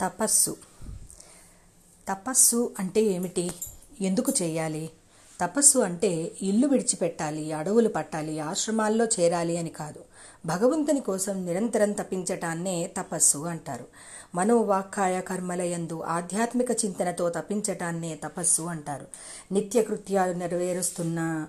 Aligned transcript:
తపస్సు. 0.00 0.56
తపస్సు 2.08 2.74
అంటే 2.78 3.02
ఏమిటి? 3.02 3.50
ఎందుకు 4.00 4.32
చేయాలి? 4.42 4.90
తపస్సు 5.40 5.78
అంటే 5.78 6.32
ఇల్లు 6.42 6.66
విడిచిపెట్టాలి 6.66 7.52
అడవులు 7.52 7.88
పట్టాలి 7.88 8.38
ఆశ్రమాల్లో 8.38 9.04
చేరాలి 9.04 9.56
అని 9.56 9.70
కాదు. 9.70 10.04
భగవంతుని 10.46 11.00
కోసం 11.00 11.46
నిరంతరం 11.46 11.92
తపించటాన్నే 11.92 12.90
తపస్సు 12.96 13.38
అంటారు. 13.38 13.86
మనోవాక్కాయ 14.34 15.20
కర్మలయందు 15.20 16.02
ఆధ్యాత్మిక 16.02 16.70
చింతనతో 16.70 17.28
తపించటాన్నే 17.28 18.18
తపస్సు 18.24 18.62
అంటారు. 18.62 19.06
నిత్యకృత్యాలు 19.52 20.32
నెరవేరుస్తున్న 20.32 21.46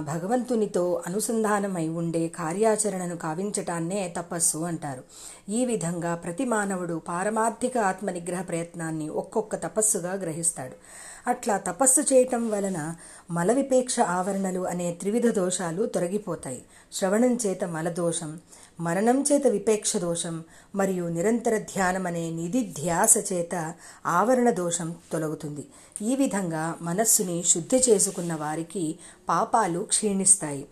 భగవంతునితో 0.00 1.02
అనుసంధానమై 1.06 1.88
ఉండే 1.88 2.28
కార్యాచరణను 2.28 3.16
కావించటాన్నే 3.16 4.14
తపస్సు 4.16 4.58
అంటారు. 4.58 5.02
ఈ 5.48 5.64
విధంగా 5.64 6.14
ప్రతి 6.14 6.44
మానవుడు 6.44 7.02
పారమార్థిక 7.08 7.78
ఆత్మనిగ్రహ 7.78 8.42
ప్రయత్నాన్ని 8.42 9.08
ఒక్కొక్క 9.08 9.56
తపస్సుగా 9.56 10.12
గ్రహిస్తాడు. 10.12 11.08
అట్లా 11.30 11.58
తపస్సు 11.58 12.00
చేయటం 12.00 12.50
వలన 12.50 12.94
మలవిపేక్ష 13.30 14.00
ఆవరణలు 14.00 14.60
అనే 14.60 14.92
త్రివిధ 15.00 15.30
దోషాలు 15.30 15.86
తొలగిపోతాయి. 15.86 16.64
శ్రవణం 16.92 17.38
చేత 17.46 17.64
మలదో 17.64 18.07
దోషం 18.08 18.40
మరణం 18.80 19.24
చేత 19.32 19.46
విపేక్ష 19.46 19.96
దోషం 19.96 20.44
మరియు 20.74 21.04
నిరంతర 21.04 21.58
ధ్యానం 21.58 22.06
అనే 22.06 22.30
నిధి 22.30 22.60
ధ్యాస 22.60 23.32
చేత 23.32 23.74
ఆవరణ 24.06 24.50
దోషం 24.50 24.94
తొలగుతుంది. 25.12 25.64
ఈ 26.02 26.16
విధంగా 26.16 26.78
మనస్సుని 26.82 27.42
శుద్ధి 27.42 27.78
చేసుకున్న 27.88 28.34
వారికి 28.34 28.98
పాపాలు 29.28 29.80
క్షీణిస్తాయి. 29.80 30.66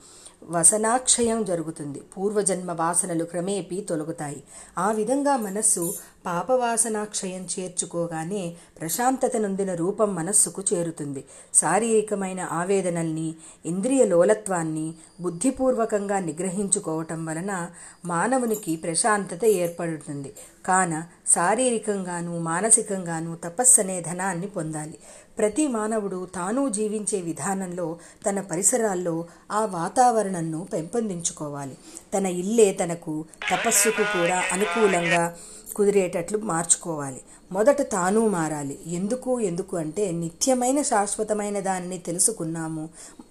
వసనాక్షయం 0.45 1.45
జరుగుతుంది. 1.45 2.01
పూర్వజన్మ 2.01 2.73
వాసనలు 2.73 3.25
క్రమేపీ 3.25 3.81
తొలగుతాయి. 3.81 4.43
ఆ 4.79 4.93
విధంగా 4.93 5.37
మనస్సు 5.37 5.95
పాపవాసనాక్షయం 6.27 7.49
చేర్చుకోగానే 7.59 8.55
ప్రశాంతత 8.81 9.37
నొందిన 9.37 9.75
రూపం 9.75 10.15
మనస్సుకు 10.15 10.63
చేరుతుంది. 10.73 11.25
శారీరకమైన 11.55 12.41
ఆవేదనల్ని 12.41 13.35
ఇంద్రియ 13.67 14.05
లోలత్వాన్ని 14.05 14.95
బుద్ధిపూర్వకంగా 15.21 16.19
నిగ్రహించుకోవటం 16.19 17.27
వలన 17.27 17.69
మానవునికి 18.05 18.77
ప్రశాంతత 18.77 19.45
ఏర్పడుతుంది. 19.45 20.33
కాన 20.67 21.03
శారీరకంగాను 21.35 22.39
మానసికంగాను 22.41 23.37
తపస్సనే 23.37 24.01
ధనాన్ని 24.01 24.47
పొందాలి. 24.47 24.99
ప్రతి 25.39 25.69
మానవుడు 25.69 26.29
తాను 26.35 26.69
జీవించే 26.69 27.21
విధానంలో 27.21 27.99
తన 28.27 28.41
పరిసరాల్లో 28.41 29.25
ఆ 29.53 29.65
వాతావరణంను 29.65 30.69
పెంపొందించుకోవాలి. 30.73 31.77
తన 32.15 32.27
ఇల్లే 32.27 32.73
తనకు 32.73 33.25
తపస్సుకు 33.51 34.03
కూడా 34.03 34.43
అనుకూలంగా 34.53 35.37
కుదిరేటట్లు 35.77 36.39
మార్చుకోవాలి. 36.39 37.21
మొదట 37.53 37.83
తాను 37.83 38.29
మారాలి. 38.29 38.79
ఎందుకు? 38.87 39.41
ఎందుకు 39.41 39.77
అంటే 39.77 40.11
నిత్యమైన 40.13 40.83
శాశ్వతమైన 40.83 41.61
దానిని 41.61 41.99
తెలుసుకున్నాము 41.99 42.89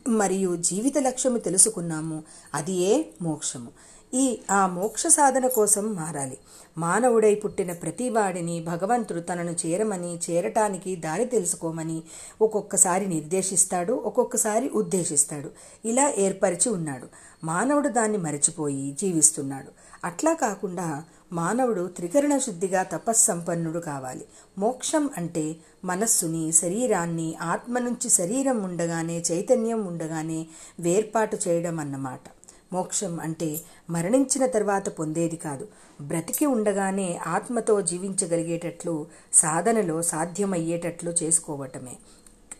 మరియు 0.08 0.56
జీవిత 0.56 0.98
లక్ష్యము 0.98 1.38
తెలుసుకున్నాము. 1.38 2.24
అది 2.54 2.74
ఏ 2.74 3.04
మోక్షము. 3.22 3.68
ఈ 4.16 4.40
ఆ 4.52 4.68
మోక్ష 4.68 5.08
సాధన 5.08 5.48
కోసం 5.48 5.94
మారాలి. 5.94 6.38
మానవుడై 6.78 7.36
పుట్టిన 7.36 7.74
ప్రతి 7.74 8.10
వాడిని 8.10 8.62
భగవంతుడు 8.62 9.20
తనను 9.20 9.52
చేరమని 9.52 10.20
చేరటానికి 10.30 10.96
దారి 10.96 11.26
తెలుసుకోమని 11.26 12.04
ఒక్కొక్కసారి 12.42 13.06
నిర్దేశిస్తాడు 13.06 13.94
ఒక్కొక్కసారి 13.94 14.70
ఉద్దేశిస్తాడు. 14.70 15.52
ఇలా 15.86 16.14
ఏర్పరిచి 16.18 16.70
ఉన్నాడు. 16.70 17.08
మానవుడు 17.44 17.90
దాన్ని 17.90 18.18
మరచిపోయి 18.18 18.98
జీవిస్తున్నాడు. 19.02 19.72
అట్లా 20.04 20.34
కాకుండా 20.34 21.04
మానవుడు 21.34 21.88
త్రికరణ 21.88 22.38
శుద్ధిగా 22.38 22.84
తపస్సంపన్నుడు 22.84 23.80
కావాలి. 23.80 24.26
మోక్షం 24.58 25.10
అంటే 25.18 25.56
మనస్సుని 25.86 26.52
శరీరాన్ని 26.52 27.36
ఆత్మ 27.36 27.80
నుంచి 27.80 28.10
శరీరం 28.10 28.64
ఉండగానే 28.64 29.24
చైతన్యం 29.32 29.86
ఉండగానే 29.86 30.48
వేర్పాటు 30.80 31.38
చేయడం 31.48 31.80
అన్నమాట. 31.80 32.35
మోక్షం 32.74 33.20
అంటే 33.20 33.60
మరణించిన 33.90 34.46
తర్వాత 34.46 34.90
పొందేది 34.90 35.36
కాదు. 35.36 35.68
బ్రతికి 36.02 36.46
ఉండగానే 36.46 37.20
ఆత్మతో 37.28 37.82
జీవించగలిగేటట్లు 37.82 39.08
సాధనలో 39.34 40.02
సాధ్యమయ్యేటట్లు 40.02 41.12
చేసుకోవటమే. 41.24 41.96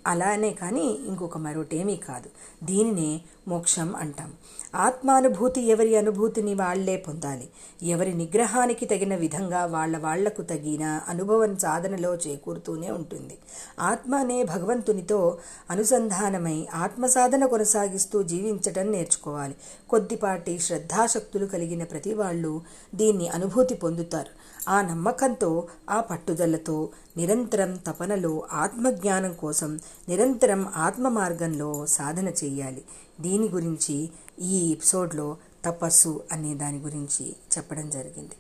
అలానే 0.06 0.52
కానీ 0.52 1.00
ఇంకొక 1.08 1.38
మరొకటేమీ 1.38 1.96
కాదు. 1.96 2.30
దీనినే 2.66 3.22
మోక్షం 3.48 3.96
అంటాం. 3.96 4.34
ఆత్మానుభూతి 4.76 5.62
ఎవరి 5.62 5.98
అనుభూతిని 5.98 6.54
వాళ్ళే 6.54 6.98
పొందాలి. 6.98 7.50
ఎవరి 7.84 8.14
నిగ్రహానికి 8.14 8.86
తగిన 8.86 9.16
విధంగా 9.16 9.66
వాళ్ళ 9.66 9.98
వాళ్ళకు 9.98 10.42
తగిన 10.42 11.02
అనుభవం 11.10 11.58
సాధనలో 11.58 12.16
చేకూరుతూనే 12.16 12.92
ఉంటుంది. 12.92 13.38
ఆత్మనే 13.80 14.44
భగవంతునితో 14.44 15.38
అనుసంధానమై 15.70 16.68
ఆత్మ 16.74 17.06
సాధన 17.06 17.46
కొనసాగిస్తూ 17.46 18.24
జీవించటం 18.24 18.92
నేర్చుకోవాలి. 18.92 19.56
కొద్దిపాటి 19.90 20.60
శ్రద్ధాశక్తులు 20.60 21.46
కలిగిన 21.46 21.84
ప్రతి 21.84 22.14
వాళ్ళు 22.14 22.62
దీన్ని 22.96 23.28
అనుభూతి 23.28 23.76
పొందుతారు. 23.76 24.46
ఆ 24.70 24.82
నమ్మకంతో 24.82 25.68
ఆ 25.90 26.00
పట్టుదలతో 26.00 26.90
నిరంతరం 27.18 27.76
తపనలో 27.76 28.44
ఆత్మజ్ఞానం 28.54 29.34
కోసం 29.34 29.80
నిరంతరం 30.10 30.68
ఆత్మ 30.76 31.10
మార్గంలో 31.10 31.86
సాధన 31.86 32.28
చేయాలి. 32.28 32.84
దీని 33.22 33.50
గురించి 33.50 34.10
ఈ 34.42 34.72
ఎపిసోడ్లో 34.72 35.38
తపస్సు 35.66 36.24
అనే 36.32 36.54
దాని 36.54 36.78
గురించి 36.78 37.30
చెప్పడం 37.30 37.90
జరిగింది. 37.90 38.36